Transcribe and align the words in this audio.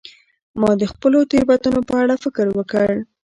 ما 0.59 0.71
د 0.81 0.83
خپلو 0.91 1.19
تیروتنو 1.31 1.81
په 1.89 1.93
اړه 2.01 2.15
فکر 2.23 2.45
وکړ. 2.57 2.91